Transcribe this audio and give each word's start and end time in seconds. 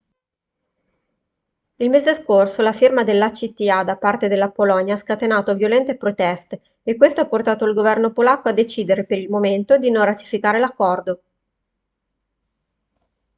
il 1.75 1.89
mese 1.91 2.15
scorso 2.15 2.63
la 2.63 2.71
firma 2.73 3.03
dell'acta 3.03 3.83
da 3.83 3.97
parte 3.97 4.27
della 4.27 4.49
polonia 4.49 4.95
ha 4.95 4.97
scatenato 4.97 5.53
violente 5.53 5.95
proteste 5.95 6.59
e 6.81 6.95
questo 6.95 7.21
ha 7.21 7.27
portato 7.27 7.65
il 7.65 7.75
governo 7.75 8.11
polacco 8.11 8.49
a 8.49 8.53
decidere 8.53 9.03
per 9.05 9.19
il 9.19 9.29
momento 9.29 9.77
di 9.77 9.91
non 9.91 10.03
ratificare 10.05 10.57
l'accordo 10.57 11.21